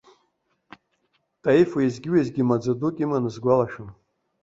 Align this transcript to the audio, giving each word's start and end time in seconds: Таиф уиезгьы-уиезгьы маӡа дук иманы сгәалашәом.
Таиф 1.41 1.69
уиезгьы-уиезгьы 1.73 2.43
маӡа 2.47 2.73
дук 2.79 2.95
иманы 3.03 3.29
сгәалашәом. 3.35 3.89